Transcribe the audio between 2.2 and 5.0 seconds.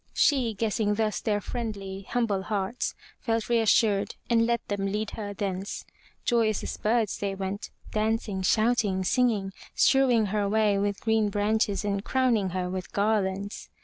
hearts, felt reassured and let them